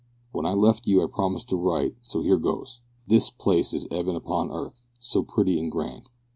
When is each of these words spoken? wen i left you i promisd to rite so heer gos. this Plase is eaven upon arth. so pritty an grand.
wen 0.33 0.47
i 0.47 0.51
left 0.51 0.87
you 0.87 0.99
i 0.99 1.05
promisd 1.05 1.45
to 1.47 1.55
rite 1.55 1.95
so 2.01 2.23
heer 2.23 2.37
gos. 2.39 2.79
this 3.05 3.29
Plase 3.29 3.71
is 3.75 3.87
eaven 3.91 4.15
upon 4.15 4.49
arth. 4.49 4.83
so 4.99 5.21
pritty 5.21 5.59
an 5.59 5.69
grand. 5.69 6.09